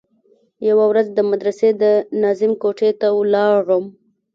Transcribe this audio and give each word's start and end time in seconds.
يوه 0.69 0.85
ورځ 0.91 1.07
د 1.13 1.19
مدرسې 1.31 1.69
د 1.81 1.83
ناظم 2.21 2.51
کوټې 2.61 2.89
ته 2.99 3.07
ولاړم. 3.19 3.83